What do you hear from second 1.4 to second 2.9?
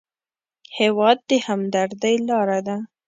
همدردۍ لاره ده.